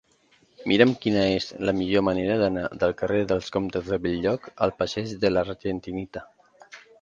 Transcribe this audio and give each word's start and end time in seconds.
Mira'm 0.69 0.93
quina 1.01 1.25
és 1.33 1.49
la 1.69 1.73
millor 1.81 2.03
manera 2.07 2.37
d'anar 2.43 2.63
del 2.85 2.95
carrer 3.03 3.19
dels 3.33 3.51
Comtes 3.57 3.93
de 3.93 4.01
Bell-lloc 4.07 4.49
al 4.69 4.75
passeig 4.81 5.13
de 5.27 5.33
l'Argentinita. 5.35 6.27